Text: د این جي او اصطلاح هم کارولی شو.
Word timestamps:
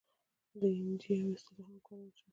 د 0.59 0.61
این 0.75 0.89
جي 1.01 1.13
او 1.23 1.29
اصطلاح 1.37 1.67
هم 1.71 1.77
کارولی 1.87 2.11
شو. 2.19 2.27